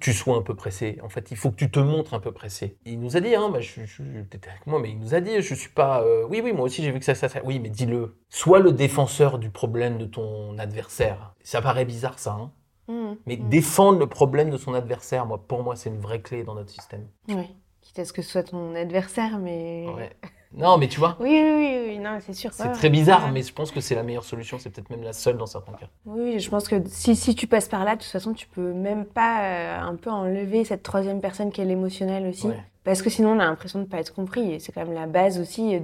[0.00, 2.32] tu sois un peu pressé, en fait, il faut que tu te montres un peu
[2.32, 2.78] pressé.
[2.86, 5.54] Il nous a dit, hein, bah, je, avec moi, mais il nous a dit, je
[5.54, 7.68] suis pas, euh, oui, oui, moi aussi j'ai vu que ça, ça, ça, oui, mais
[7.68, 11.34] dis-le, sois le défenseur du problème problème de ton adversaire.
[11.42, 12.50] Ça paraît bizarre ça, hein
[12.88, 13.16] Mmh.
[13.26, 13.48] mais Mmh.
[13.48, 16.70] défendre le problème de son adversaire, moi, pour moi, c'est une vraie clé dans notre
[16.70, 17.08] système.
[17.28, 17.48] Ouais.
[17.80, 19.86] Quitte à ce que ce soit ton adversaire, mais.
[19.88, 20.12] Ouais.
[20.52, 22.52] Non, mais tu vois, Oui, oui, oui, oui, non, c'est sûr.
[22.52, 23.32] c'est ouais, très bizarre, ouais.
[23.32, 24.60] mais je pense que c'est la meilleure solution.
[24.60, 25.88] C'est peut-être même la seule dans certains cas.
[26.04, 28.72] Oui, je pense que si, si tu passes par là, de toute façon, tu peux
[28.72, 32.46] même pas euh, un peu enlever cette troisième personne qui est l'émotionnel aussi.
[32.46, 32.62] Ouais.
[32.84, 34.52] Parce que sinon, on a l'impression de ne pas être compris.
[34.52, 35.80] Et c'est quand même la base aussi.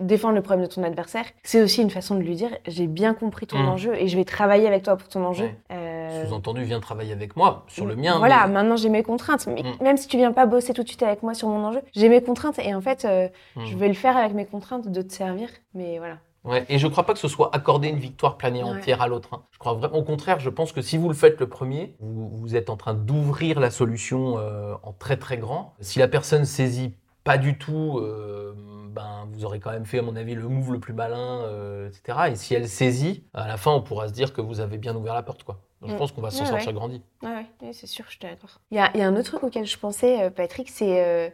[0.00, 3.14] Défendre le problème de ton adversaire, c'est aussi une façon de lui dire j'ai bien
[3.14, 3.68] compris ton Mm.
[3.68, 5.46] enjeu et je vais travailler avec toi pour ton enjeu.
[5.46, 5.56] Ouais.
[5.72, 8.16] Euh, Sous-entendu, viens travailler avec moi sur le mien.
[8.18, 9.46] Voilà, mais- maintenant j'ai mes contraintes.
[9.48, 9.82] Mais Mm.
[9.82, 12.08] même si tu viens pas bosser tout de suite avec moi sur mon enjeu, j'ai
[12.08, 13.64] mes contraintes et en fait, euh, Hmm.
[13.66, 15.48] je vais le faire avec mes contraintes de te servir.
[15.74, 16.18] Mais voilà.
[16.44, 18.70] Ouais, et je crois pas que ce soit accorder une victoire pleine et Ouais.
[18.70, 19.30] entière à l'autre.
[19.34, 19.42] hein.
[19.50, 22.28] Je crois vraiment au contraire, je pense que si vous le faites le premier, vous,
[22.28, 25.74] vous êtes en train d'ouvrir la solution euh, en très très grand.
[25.80, 26.94] Si la personne saisit
[27.28, 28.54] pas du tout, euh,
[28.90, 31.88] ben, vous aurez quand même fait, à mon avis, le move le plus malin, euh,
[31.88, 32.30] etc.
[32.30, 34.96] Et si elle saisit, à la fin, on pourra se dire que vous avez bien
[34.96, 35.42] ouvert la porte.
[35.44, 35.60] Quoi.
[35.82, 35.98] Donc, je Mm.
[35.98, 36.72] pense qu'on va s'en Ouais, sortir ouais.
[36.72, 37.02] grandi.
[37.22, 38.60] Ouais, ouais, c'est sûr, je suis d'accord.
[38.70, 41.04] Il y a, il y a un autre truc auquel je pensais, euh, Patrick, c'est
[41.04, 41.28] euh,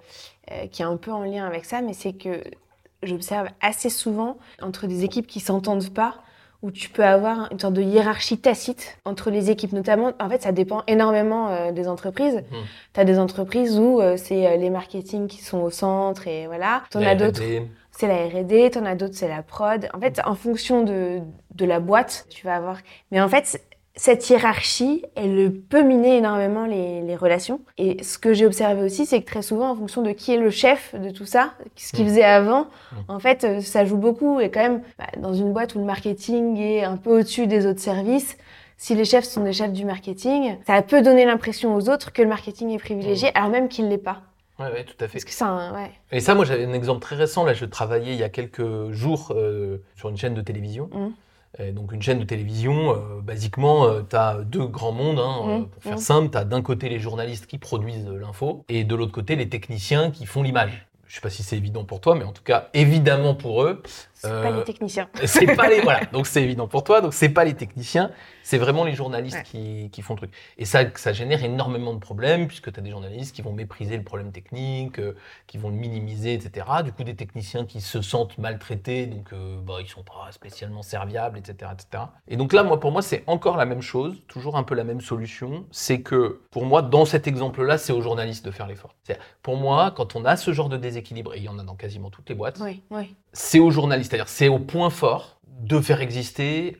[0.51, 2.43] euh, qui est un peu en lien avec ça, mais c'est que
[3.05, 6.17] j'observe assez souvent entre des équipes qui s'entendent pas,
[6.65, 10.15] où tu peux avoir une sorte de hiérarchie tacite entre les équipes, notamment.
[10.19, 12.37] En fait, ça dépend énormément euh, des entreprises.
[12.37, 12.59] Mhm.
[12.95, 16.47] Tu as des entreprises où euh, c'est euh, les marketing qui sont au centre et
[16.47, 16.83] voilà.
[16.91, 17.43] T'en as d'autres
[17.97, 19.89] c'est la R&D, t'en as d'autres, c'est la prod.
[19.95, 21.21] En fait, en fonction de,
[21.55, 22.79] de la boîte, tu vas avoir...
[23.13, 23.63] Mais en fait,
[23.97, 27.61] cette hiérarchie, elle peut miner énormément les, les relations.
[27.79, 30.37] Et ce que j'ai observé aussi, c'est que très souvent, en fonction de qui est
[30.37, 32.09] le chef de tout ça, ce qu'il Mm.
[32.09, 32.97] faisait avant, Mm.
[33.09, 34.41] en fait, euh, ça joue beaucoup.
[34.41, 37.67] Et quand même, bah, dans une boîte où le marketing est un peu au-dessus des
[37.67, 38.37] autres services,
[38.77, 42.21] si les chefs sont des chefs du marketing, ça peut donner l'impression aux autres que
[42.23, 44.23] le marketing est privilégié, alors même qu'il ne l'est pas.
[44.59, 45.15] Ouais, ouais, tout à fait.
[45.15, 45.91] Parce que ça, un- ouais.
[46.13, 47.45] Et ça, moi, j'avais un exemple très récent.
[47.45, 50.91] Là, je travaillais il y a quelques jours euh, sur une chaîne de télévision.
[51.59, 55.19] Et donc, une chaîne de télévision, euh, basiquement, tu as deux grands mondes.
[55.21, 55.67] hein, euh, Mhm.
[55.69, 55.99] pour faire Mhm.
[55.99, 59.37] simple, tu as d'un côté les journalistes qui produisent euh, l'info et de l'autre côté
[59.37, 60.87] les techniciens qui font l'image.
[61.07, 63.81] Je sais pas si c'est évident pour toi, mais en tout cas, évidemment pour eux,
[64.25, 65.09] C'est Euh, pas les techniciens.
[65.25, 66.01] c'est pas les voilà.
[66.13, 67.01] Donc c'est évident pour toi.
[67.01, 68.11] Donc c'est pas les techniciens,
[68.43, 69.43] c'est vraiment les journalistes Ouais.
[69.43, 70.33] qui, qui font le truc.
[70.59, 73.97] Et ça, ça génère énormément de problèmes puisque tu as des journalistes qui vont mépriser
[73.97, 76.67] le problème technique, euh, qui vont le minimiser, etc.
[76.85, 80.83] Du coup, des techniciens qui se sentent maltraités, donc euh, bah, ils sont pas spécialement
[80.83, 82.05] serviables, etc., etc.
[82.29, 84.85] Et donc là, moi, pour moi, c'est encore la même chose, toujours un peu la
[84.85, 85.67] même solution.
[85.71, 88.95] C'est que pour moi, dans cet exemple-là, c'est aux journalistes de faire l'effort.
[89.43, 91.75] Pour moi, quand on a ce genre de déséquilibre, et il y en a dans
[91.77, 93.15] quasiment toutes les boîtes, Oui, oui.
[93.35, 96.79] C'est aux journalistes, c'est-à-dire c'est au point fort de faire exister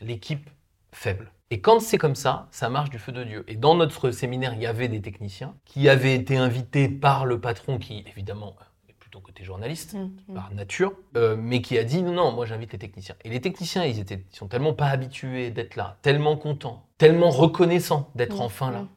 [0.00, 0.50] l'équipe
[0.92, 1.32] faible.
[1.50, 3.44] Et quand c'est comme ça, ça marche du feu de Dieu.
[3.48, 7.40] Et dans notre séminaire, il y avait des techniciens qui avaient été invités par le
[7.40, 8.56] patron, qui évidemment
[8.88, 10.34] est plutôt côté journaliste, Mm, mm.
[10.34, 13.14] par nature, euh, mais qui a dit non, non, moi j'invite les techniciens.
[13.24, 17.30] Et les techniciens, ils, étaient, ils sont tellement pas habitués d'être là, tellement contents, tellement
[17.30, 18.88] reconnaissants d'être Mm, enfin là.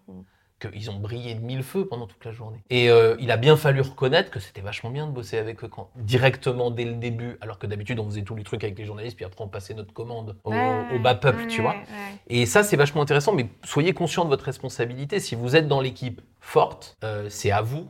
[0.60, 2.58] Qu'ils ont brillé de mille feux pendant toute la journée.
[2.70, 5.68] Et euh, il a bien fallu reconnaître que c'était vachement bien de bosser avec eux
[5.68, 8.86] quand, directement dès le début, alors que d'habitude on faisait tous les trucs avec les
[8.86, 11.72] journalistes, puis après on passait notre commande au, Ouais, au bas peuple, ouais, tu vois.
[11.72, 11.84] ouais.
[12.28, 15.20] Et ça, c'est vachement intéressant, mais soyez conscient de votre responsabilité.
[15.20, 17.88] Si vous êtes dans l'équipe forte, euh, c'est à vous.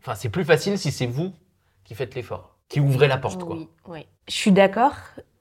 [0.00, 1.32] Enfin, c'est plus facile si c'est vous
[1.84, 3.56] qui faites l'effort, qui ouvrez la porte, quoi.
[3.56, 4.06] Oui, oui.
[4.28, 4.94] Je suis d'accord,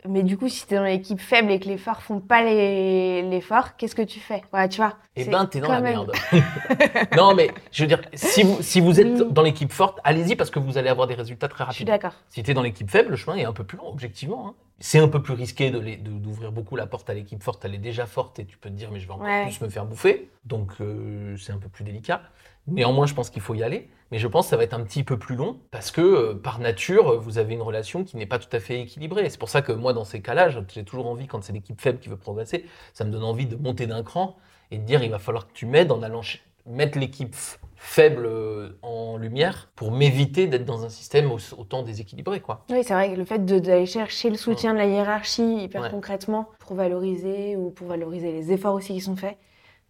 [0.06, 2.44] mais du coup, si tu es dans l'équipe faible et que les forts font pas
[2.44, 4.42] les- l'effort, qu'est-ce que tu fais?
[4.52, 4.96] Voilà, tu vois.
[5.16, 6.12] Eh ben, t'es dans la même- merde.
[7.18, 9.26] non, mais je veux dire, si vous, si vous êtes Oui.
[9.32, 11.88] dans l'équipe forte, allez-y parce que vous allez avoir des résultats très Je suis rapides.
[11.88, 12.18] d'accord.
[12.30, 14.48] Si tu es dans l'équipe faible, le chemin est un peu plus long, objectivement.
[14.50, 14.54] hein.
[14.80, 17.66] C'est un peu plus risqué de les- de- d'ouvrir beaucoup la porte à l'équipe forte.
[17.66, 19.46] Elle est déjà forte et tu peux te dire, mais je vais encore Ouais.
[19.46, 20.30] plus me faire bouffer.
[20.46, 22.22] Donc, euh, c'est un peu plus délicat.
[22.68, 23.90] Néanmoins, je pense qu'il faut y aller.
[24.12, 26.34] Mais je pense que ça va être un petit peu plus long parce que, euh,
[26.34, 29.30] par nature, vous avez une relation qui n'est pas tout à fait équilibrée.
[29.30, 32.00] C'est pour ça que moi, dans ces cas-là, j'ai toujours envie, quand c'est l'équipe faible
[32.00, 34.38] qui veut progresser, ça me donne envie de monter d'un cran
[34.72, 36.22] et de dire, il va falloir que tu m'aides en allant
[36.66, 37.36] mettre l'équipe
[37.76, 42.64] faible euh, en lumière pour m'éviter d'être dans un système au- autant déséquilibré, quoi.
[42.70, 45.90] Oui, c'est vrai que le fait d'aller chercher le soutien de la hiérarchie hyper Ouais.
[45.90, 49.38] concrètement pour valoriser ou pour valoriser les efforts aussi qui sont faits,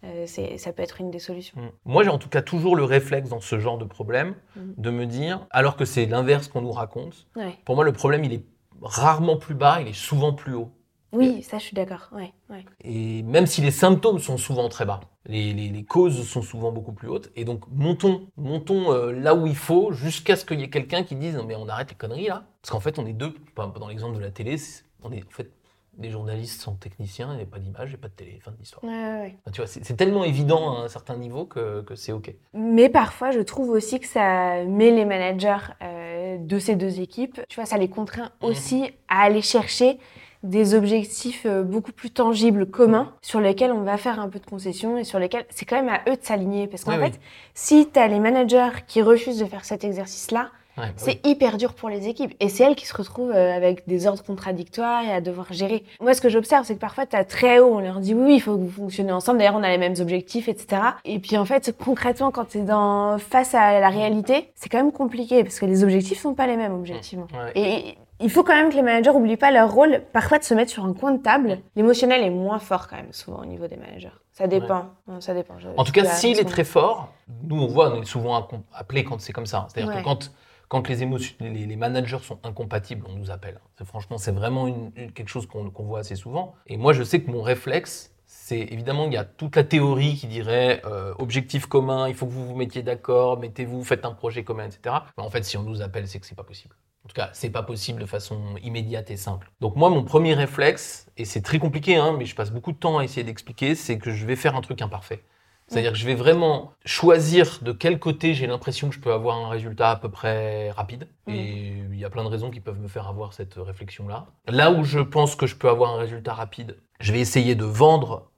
[0.04, 1.60] euh, ça peut être une des solutions.
[1.60, 1.70] Mm.
[1.86, 4.60] Moi, j'ai en tout cas toujours le réflexe dans ce genre de problème Mm.
[4.78, 7.56] de me dire, alors que c'est l'inverse qu'on nous raconte, Ouais.
[7.66, 8.44] pour moi, le problème, il est
[8.82, 10.72] rarement plus bas, il est souvent plus haut.
[11.14, 12.10] Oui, ça, je suis d'accord.
[12.12, 12.66] Ouais, ouais.
[12.84, 16.72] Et même si les symptômes sont souvent très bas, les, les- les causes sont souvent
[16.74, 17.32] beaucoup plus hautes.
[17.38, 21.04] Et donc, montons, montons euh, là où il faut jusqu'à ce qu'il y ait quelqu'un
[21.04, 22.44] qui dise, non, mais on arrête les conneries là.
[22.62, 23.34] Parce qu'en fait, on est deux.
[23.56, 24.58] Dans l'exemple de la télé,
[25.02, 25.50] on est en fait
[25.98, 28.40] des journalistes sans techniciens, il n'y a pas d'image, il n'y a pas de télé,
[28.44, 28.84] fin de l'histoire.
[28.84, 29.38] Ouais, ouais, ouais.
[29.42, 32.34] Enfin, tu vois, c'est tellement évident à un certain niveau que, que c'est OK.
[32.54, 37.42] Mais parfois, je trouve aussi que ça met les managers euh, de ces deux équipes,
[37.50, 38.50] tu vois, ça les contraint Mhm.
[38.50, 39.98] aussi à aller chercher
[40.44, 44.46] des objectifs euh, beaucoup plus tangibles, communs, sur lesquels on va faire un peu de
[44.46, 46.68] concessions et sur lesquels c'est quand même à eux de s'aligner.
[46.68, 47.20] Parce qu'en fait, oui.
[47.56, 51.32] si tu as les managers qui refusent de faire cet exercice-là, Ouais, bah c'est oui.
[51.32, 52.34] hyper dur pour les équipes.
[52.40, 55.84] Et c'est elles qui se retrouvent euh, avec des ordres contradictoires et à devoir gérer.
[56.02, 58.36] Moi, ce que j'observe, c'est que parfois, tu as très haut, on leur dit oui,
[58.36, 59.40] il faut que vous fonctionnez ensemble.
[59.40, 60.82] D'ailleurs, on a les mêmes objectifs, etc.
[61.06, 63.18] Et puis, en fait, concrètement, quand tu es dans...
[63.18, 66.58] face à la réalité, c'est quand même compliqué parce que les objectifs sont pas les
[66.58, 67.28] mêmes, objectivement.
[67.34, 67.52] Ouais.
[67.56, 70.54] Et il faut quand même que les managers n'oublient pas leur rôle, parfois de se
[70.54, 71.60] mettre sur un coin de table.
[71.76, 74.10] L'émotionnel est moins fort quand même, souvent, au niveau des managers.
[74.34, 74.86] Ça dépend.
[75.08, 75.56] Non, ça dépend.
[75.60, 77.10] Je- En tout cas, s'il est très fort,
[77.44, 79.68] nous on voit, on est souvent appelé quand c'est comme ça.
[79.70, 80.00] C'est-à-dire Ouais.
[80.02, 80.32] que quand,
[80.68, 83.60] quand les, émotions, les, les managers sont incompatibles, on nous appelle.
[83.86, 86.56] Franchement, c'est vraiment quelque chose qu'on voit assez souvent.
[86.68, 90.16] Et moi, je sais que mon réflexe, c'est évidemment, il y a toute la théorie
[90.16, 94.12] qui dirait euh, objectif commun, il faut que vous vous mettiez d'accord, mettez-vous, faites un
[94.12, 94.96] projet commun, etc.
[95.18, 96.76] Mais en fait, si on nous appelle, c'est que c'est pas possible.
[97.06, 99.50] En tout cas, c'est pas possible de façon immédiate et simple.
[99.62, 102.78] Donc moi, mon premier réflexe, et c'est très compliqué, hein, mais je passe beaucoup de
[102.78, 105.24] temps à essayer d'expliquer, c'est que je vais faire un truc imparfait.
[105.68, 109.38] C'est-à-dire que je vais vraiment choisir de quel côté j'ai l'impression que je peux avoir
[109.38, 111.08] un résultat à peu près rapide.
[111.28, 111.36] Mhm.
[111.36, 114.28] Et il y a plein de raisons qui peuvent me faire avoir cette réflexion-là.
[114.48, 117.66] Là où je pense que je peux avoir un résultat rapide, je vais essayer de
[117.66, 118.32] vendre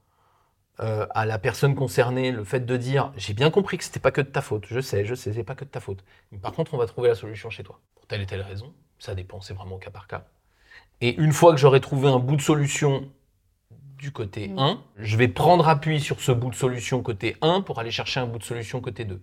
[0.80, 4.10] euh, à la personne concernée le fait de dire j'ai bien compris que c'était pas
[4.10, 6.02] que de ta faute, je sais, je sais, c'est pas que de ta faute.
[6.32, 8.72] Mais par contre, on va trouver la solution chez toi pour telle et telle raison.
[8.98, 10.24] Ça dépend, c'est vraiment au cas par cas.
[11.00, 13.08] Et une fois que j'aurai trouvé un bout de solution
[14.00, 14.58] du côté Mm.
[14.58, 18.20] 1, je vais prendre appui sur ce bout de solution côté 1 pour aller chercher
[18.20, 19.20] un bout de solution côté 2.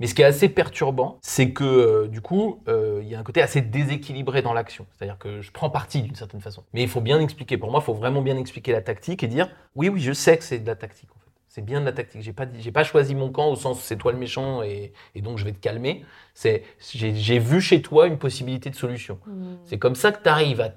[0.00, 3.18] Mais ce qui est assez perturbant, c'est que euh, du coup, euh, il y a
[3.18, 4.86] un côté assez déséquilibré dans l'action.
[4.92, 6.62] C'est-à-dire que je prends parti d'une certaine façon.
[6.72, 7.58] Mais il faut bien expliquer.
[7.58, 10.38] Pour moi, il faut vraiment bien expliquer la tactique et dire oui, oui, je sais
[10.38, 11.10] que c'est de la tactique.
[11.10, 11.30] En fait.
[11.48, 12.22] C'est bien de la tactique.
[12.22, 15.20] J'ai pas, j'ai pas choisi mon camp au sens c'est toi le méchant et, et
[15.20, 16.04] donc je vais te calmer.
[16.32, 19.18] C'est, j'ai, vu chez toi une possibilité de solution.
[19.26, 19.56] Hmm.
[19.64, 20.70] C'est comme ça que tu arrives à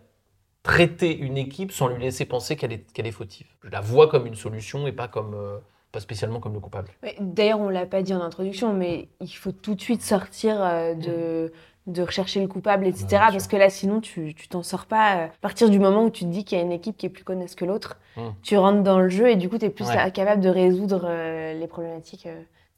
[0.64, 3.48] traiter une équipe sans lui laisser penser qu'elle est, qu'elle est fautive.
[3.64, 5.58] Je la vois comme une solution et pas comme euh,
[5.92, 6.90] pas spécialement comme le coupable.
[7.20, 10.94] D'ailleurs, on l'a pas dit en introduction, mais il faut tout de suite sortir euh,
[10.94, 11.52] de,
[11.88, 13.08] de rechercher le coupable, etc.
[13.32, 15.16] Parce que là, sinon, tu tu t'en sors pas.
[15.18, 15.26] euh.
[15.26, 17.10] À partir du moment où tu te dis qu'il y a une équipe qui est
[17.10, 18.22] plus connaisse que l'autre, Mm.
[18.44, 20.12] tu rentres dans le jeu et du coup, tu es plus Ouais.
[20.12, 22.28] capable de résoudre euh, les problématiques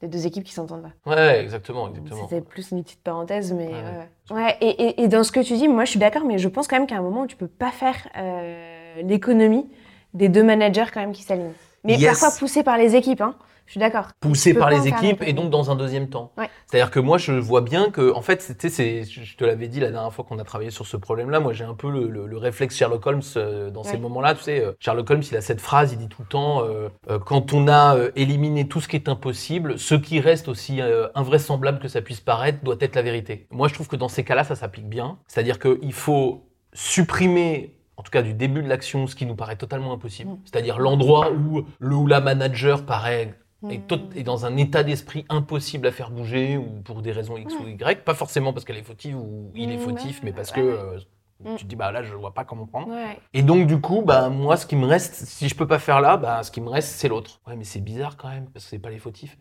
[0.04, 1.16] euh, deux équipes qui s'entendent pas.
[1.16, 2.28] Ouais, exactement, exactement.
[2.28, 4.36] C'était plus une petite parenthèse, mais Ouais, ouais.
[4.36, 4.44] ouais.
[4.44, 6.48] Ouais, et, et- et dans ce que tu dis, moi je suis d'accord, mais je
[6.48, 9.70] pense quand même qu'à un moment où tu peux pas faire euh, l'économie
[10.14, 11.54] des deux managers quand même qui s'alignent.
[11.84, 12.20] Mais Yes.
[12.20, 13.36] parfois poussés par les équipes, hein.
[13.66, 14.08] Je suis d'accord.
[14.20, 16.34] poussé par les équipes et donc dans un deuxième temps.
[16.38, 16.50] Ouais.
[16.68, 19.90] C'est-à-dire que moi, je vois bien que, en fait, c'est, je te l'avais dit la
[19.90, 22.38] dernière fois qu'on a travaillé sur ce problème-là, moi j'ai un peu le, le- le
[22.38, 24.36] réflexe Sherlock Holmes euh, dans ces moments-là.
[24.36, 26.90] Tu sais, euh, Sherlock Holmes, il a cette phrase, il dit tout le temps, euh,
[27.26, 30.82] quand on a éliminé tout ce qui est impossible, ce qui reste aussi
[31.16, 33.48] invraisemblable que ça puisse paraître doit être la vérité.
[33.50, 35.20] Moi, je trouve que dans ces cas-là, ça s'applique bien.
[35.28, 36.44] C'est-à-dire qu'il faut
[36.74, 40.32] supprimer en tout cas du début de l'action, ce qui nous paraît totalement impossible.
[40.32, 40.40] Mm.
[40.46, 43.36] C'est-à-dire l'endroit où le ou la manager paraît
[43.70, 43.82] est, Mm.
[43.88, 47.54] tot- est dans un état d'esprit impossible à faire bouger ou pour des raisons X
[47.60, 50.52] ou Y, pas forcément parce qu'elle est fautive ou il est Mm, fautif, mais parce
[50.52, 51.00] que euh,
[51.40, 51.56] Mm.
[51.56, 52.90] tu te dis bah là je vois pas comment prendre.
[52.90, 53.18] Ouais.
[53.34, 56.02] Et donc du coup bah moi ce qui me reste, si je peux pas faire
[56.02, 57.42] là, bah ce qui me reste c'est l'autre.
[57.48, 59.38] Ouais mais c'est bizarre quand même parce que c'est pas les fautifs.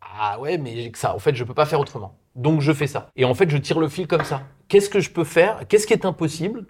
[0.00, 1.14] Ah ouais mais j'ai que ça.
[1.14, 2.16] En fait je peux pas faire autrement.
[2.36, 3.10] Donc je fais ça.
[3.16, 4.42] Et en fait je tire le fil comme ça.
[4.68, 5.66] Qu'est-ce que je peux faire?
[5.68, 6.66] Qu'est-ce qui est impossible?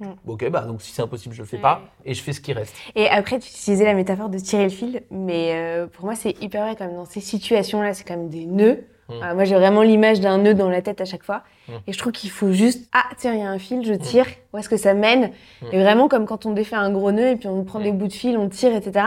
[0.00, 0.06] Mm.
[0.26, 1.62] Ok bah donc si c'est impossible je le fais Ouais.
[1.62, 2.74] pas et je fais ce qui reste.
[2.94, 6.40] Et après, tu utilisais la métaphore de tirer le fil, mais euh, pour moi, c'est
[6.42, 6.96] hyper vrai quand même.
[6.96, 8.84] Dans ces situations-là, c'est quand même des nœuds.
[9.08, 9.12] Mm.
[9.22, 11.42] Euh, moi, j'ai vraiment l'image d'un nœud dans la tête à chaque fois.
[11.68, 11.72] Mm.
[11.86, 14.26] Et je trouve qu'il faut juste, ah, tiens, il y a un fil, je tire,
[14.52, 15.30] où est-ce que ça mène.
[15.72, 18.08] Et vraiment comme quand on défait un gros nœud et puis on prend des bouts
[18.08, 19.06] de fil, on tire, etc.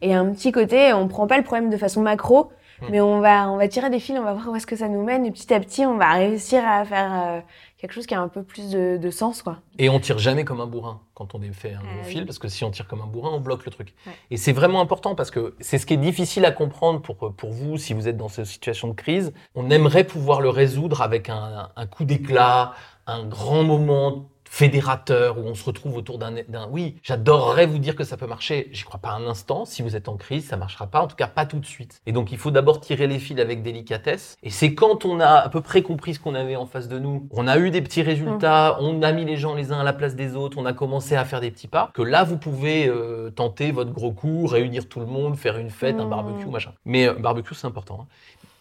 [0.00, 2.50] Et un petit côté, on prend pas le problème de façon macro,
[2.88, 4.88] mais on va, on va tirer des fils, on va voir où est-ce que ça
[4.88, 7.40] nous mène, et petit à petit, on va réussir à faire euh,
[7.80, 9.58] quelque chose qui a un peu plus de, de sens, quoi.
[9.78, 12.10] Et on tire jamais comme un bourrin quand on fait un Ah oui.
[12.10, 13.94] fil, parce que si on tire comme un bourrin, on bloque le truc.
[14.06, 14.12] Ouais.
[14.30, 17.50] Et c'est vraiment important parce que c'est ce qui est difficile à comprendre pour, pour
[17.50, 19.32] vous si vous êtes dans cette situation de crise.
[19.54, 22.74] On aimerait pouvoir le résoudre avec un, un coup d'éclat,
[23.06, 26.34] un grand moment fédérateur où on se retrouve autour d'un...
[26.72, 28.68] Oui, j'adorerais vous dire que ça peut marcher.
[28.72, 29.64] J'y crois pas un instant.
[29.64, 31.00] Si vous êtes en crise, ça marchera pas.
[31.00, 32.02] En tout cas, pas tout de suite.
[32.04, 34.36] Et donc, il faut d'abord tirer les fils avec délicatesse.
[34.42, 36.98] Et c'est quand on a à peu près compris ce qu'on avait en face de
[36.98, 39.84] nous, on a eu des petits résultats, on a mis les gens les uns à
[39.84, 42.36] la place des autres, on a commencé à faire des petits pas, que là, vous
[42.36, 46.10] pouvez euh, tenter votre gros coup, réunir tout le monde, faire une fête, un Mmh.
[46.10, 46.72] barbecue, machin.
[46.84, 48.00] Mais euh, barbecue, c'est important.
[48.02, 48.06] hein.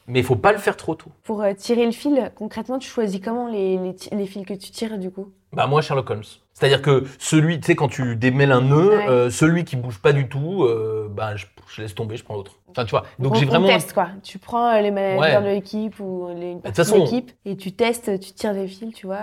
[0.10, 1.12] Mais il faut pas le faire trop tôt.
[1.24, 4.72] Pour euh, tirer le fil, concrètement, tu choisis comment les, les, les fils que tu
[4.72, 5.32] tires du coup?
[5.54, 6.24] Bah moi Sherlock Holmes.
[6.54, 9.08] C'est-à-dire que celui, tu sais, quand tu démêles un nœud, Ouais.
[9.08, 12.36] euh, celui qui bouge pas du tout, euh, bah je, je laisse tomber, je prends
[12.36, 12.58] l'autre.
[12.70, 13.06] Enfin tu vois.
[13.20, 13.68] Donc On- j'ai vraiment.
[13.68, 14.10] teste quoi.
[14.24, 15.42] Tu prends les managers Ouais.
[15.42, 18.94] de l'équipe ou les parties de façon- l'équipe et tu testes, tu tires des fils,
[18.94, 19.22] tu vois.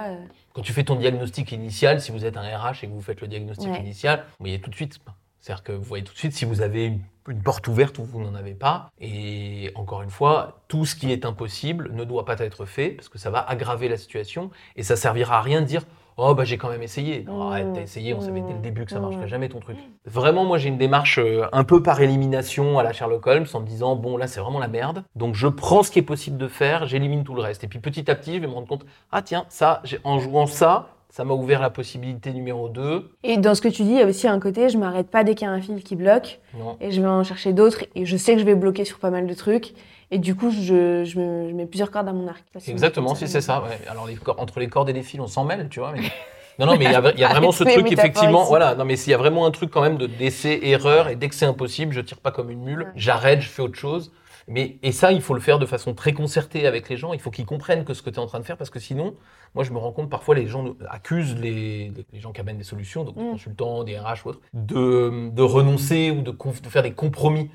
[0.55, 3.20] Quand tu fais ton diagnostic initial, si vous êtes un RH et que vous faites
[3.20, 3.81] le diagnostic Ouais.
[3.81, 4.99] initial, vous voyez tout de suite.
[5.46, 8.04] C'est-à-dire que vous voyez tout de suite si vous avez une, une porte ouverte ou
[8.04, 8.90] vous n'en avez pas.
[9.00, 13.09] Et encore une fois, tout ce qui est impossible ne doit pas être fait parce
[13.09, 15.82] que ça va aggraver la situation et ça servira à rien de dire
[16.16, 17.22] Oh, bah j'ai quand même essayé.
[17.28, 17.52] Non, Mmh.
[17.52, 19.28] arrête, t'as essayé, on savait dès le début que ça marcherait Mmh.
[19.28, 19.76] jamais ton truc.
[20.04, 23.61] Vraiment, moi j'ai une démarche euh, un peu par élimination à la Sherlock Holmes en
[23.61, 25.04] me disant Bon, là c'est vraiment la merde.
[25.14, 27.62] Donc je prends ce qui est possible de faire, j'élimine tout le reste.
[27.62, 30.46] Et puis petit à petit, je vais me rendre compte Ah, tiens, ça, en jouant
[30.46, 33.11] ça, ça m'a ouvert la possibilité numéro 2.
[33.25, 35.25] Et dans ce que tu dis, il y a aussi un côté, je m'arrête pas
[35.25, 36.77] dès qu'il y a un fil qui bloque Non.
[36.81, 39.11] et je vais en chercher d'autres et je sais que je vais bloquer sur pas
[39.11, 39.73] mal de trucs.
[40.11, 42.45] Et du coup, je, je, me- je mets plusieurs cordes à mon arc.
[42.69, 43.61] Exactement, si c'est ça.
[43.62, 43.79] ouais.
[43.90, 45.92] Alors les entre les cordes et les fils, on s'en mêle, tu vois.
[45.92, 46.03] mais-
[46.59, 48.40] Non, non, mais il y a, il y a vraiment ce truc, effectivement.
[48.40, 48.49] ici.
[48.49, 51.14] Voilà, non, mais s'il y a vraiment un truc quand même de d'essai, erreur, et
[51.16, 52.87] dès que c'est impossible, je tire pas comme une mule, Ouais.
[52.97, 54.11] j'arrête, je fais autre chose.
[54.48, 57.12] Mais, et ça, il faut le faire de façon très concertée avec les gens.
[57.12, 58.78] Il faut qu'ils comprennent que ce que tu es en train de faire, parce que
[58.78, 59.14] sinon,
[59.54, 62.62] moi, je me rends compte parfois, les gens accusent les, les gens qui amènent des
[62.64, 63.30] solutions, donc des Mm.
[63.32, 67.50] consultants, des RH ou autres, de, de renoncer ou de, conf- de faire des compromis.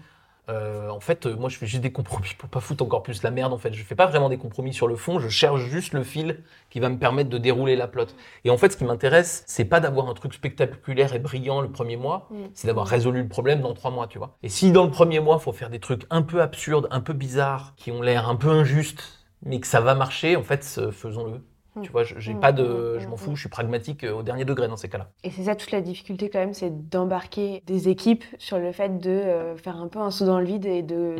[0.49, 3.23] Euh, en fait, euh, moi, je fais juste des compromis pour pas foutre encore plus
[3.23, 3.53] la merde.
[3.53, 5.19] En fait, je fais pas vraiment des compromis sur le fond.
[5.19, 8.07] Je cherche juste le fil qui va me permettre de dérouler la plot.
[8.43, 11.69] Et en fait, ce qui m'intéresse, c'est pas d'avoir un truc spectaculaire et brillant le
[11.71, 12.35] premier mois, Mm.
[12.53, 14.37] c'est d'avoir résolu le problème dans trois mois, tu vois.
[14.43, 17.13] Et si dans le premier mois, faut faire des trucs un peu absurdes, un peu
[17.13, 21.41] bizarres, qui ont l'air un peu injustes, mais que ça va marcher, en fait, faisons-le.
[21.75, 21.81] Mm.
[21.83, 24.11] Tu vois, je- j'ai Mm, pas de, mm, je m'en fous, je suis pragmatique euh,
[24.13, 25.09] au dernier degré dans ces cas-là.
[25.23, 28.97] Et c'est ça toute la difficulté quand même, c'est d'embarquer des équipes sur le fait
[28.99, 31.15] de euh, faire un peu un saut dans le vide et de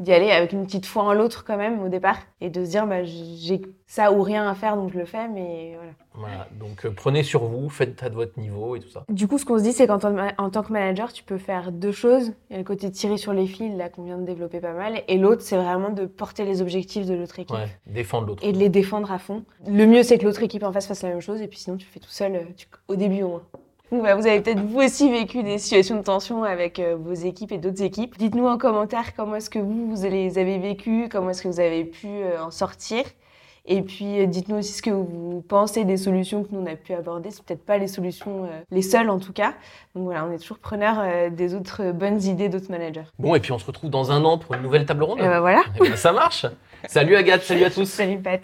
[0.00, 2.70] d'y aller avec une petite foi en l'autre quand même au départ et de se
[2.70, 5.92] dire bah, j'ai ça ou rien à faire donc je le fais mais voilà.
[6.14, 6.48] Voilà.
[6.58, 9.04] Donc euh, prenez sur vous, faites à de votre niveau et tout ça.
[9.08, 11.92] Du coup ce qu'on se dit c'est qu'en tant, que manager tu peux faire deux
[11.92, 12.32] choses.
[12.48, 14.72] Il y a le côté tirer sur les fils là qu'on vient de développer pas
[14.72, 17.54] mal et l'autre c'est vraiment de porter les objectifs de l'autre équipe.
[17.56, 18.44] Ouais, défendre l'autre.
[18.44, 19.42] Et de les défendre à fond.
[19.66, 21.76] Le mieux, c'est que l'autre équipe en face fasse la même chose, et puis sinon,
[21.76, 23.42] tu fais tout seul, euh, tu- au début au moins.
[23.90, 27.52] Voilà, vous avez peut-être vous aussi vécu des situations de tension avec euh, vos équipes
[27.52, 28.16] et d'autres équipes.
[28.18, 31.60] Dites-nous en commentaire comment est-ce que vous, vous les avez vécues, comment est-ce que vous
[31.60, 33.04] avez pu euh, en sortir.
[33.66, 36.76] Et puis, euh, dites-nous aussi ce que vous pensez des solutions que nous, on a
[36.76, 37.30] pu aborder.
[37.30, 39.54] C'est peut-être pas les solutions, euh, les seules en tout cas.
[39.94, 43.04] Donc voilà, on est toujours preneur euh, des autres euh, bonnes idées d'autres managers.
[43.18, 45.18] Bon, et puis on se retrouve dans un an pour une nouvelle table ronde.
[45.18, 45.62] Et ben voilà.
[45.76, 46.44] Eh ben, ça marche.
[46.88, 47.84] Salut Agathe, salut à tous.
[47.88, 48.42] Salut Pat.